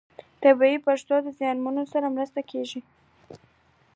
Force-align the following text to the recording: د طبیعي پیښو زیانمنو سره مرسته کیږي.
د 0.41 0.41
طبیعي 0.43 0.77
پیښو 0.85 1.33
زیانمنو 1.37 1.83
سره 1.93 2.13
مرسته 2.15 2.39
کیږي. 2.49 2.79